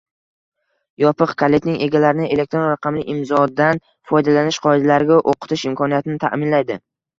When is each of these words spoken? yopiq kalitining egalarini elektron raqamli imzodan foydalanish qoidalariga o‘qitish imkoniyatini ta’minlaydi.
yopiq 1.01 1.33
kalitining 1.41 1.77
egalarini 1.87 2.29
elektron 2.37 2.65
raqamli 2.71 3.05
imzodan 3.17 3.83
foydalanish 4.13 4.61
qoidalariga 4.67 5.21
o‘qitish 5.35 5.69
imkoniyatini 5.73 6.21
ta’minlaydi. 6.27 6.83